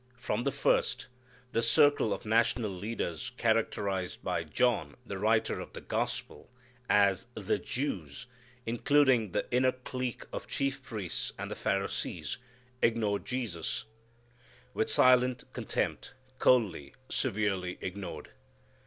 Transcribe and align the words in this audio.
From 0.17 0.45
the 0.45 0.51
first, 0.51 1.05
the 1.51 1.61
circle 1.61 2.11
of 2.11 2.25
national 2.25 2.71
leaders 2.71 3.33
characterized 3.37 4.23
by 4.23 4.43
John, 4.43 4.95
the 5.05 5.19
writer 5.19 5.59
of 5.59 5.73
the 5.73 5.79
Gospel, 5.81 6.49
as 6.89 7.27
"the 7.35 7.59
Jews," 7.59 8.25
including 8.65 9.31
the 9.31 9.45
inner 9.51 9.71
clique 9.73 10.25
of 10.33 10.47
chief 10.47 10.81
priests 10.81 11.33
and 11.37 11.51
the 11.51 11.55
Pharisees, 11.55 12.39
ignored 12.81 13.25
Jesus; 13.25 13.85
with 14.73 14.89
silent 14.89 15.43
contempt, 15.53 16.15
coldly, 16.39 16.95
severely 17.09 17.77
ignored. 17.79 18.31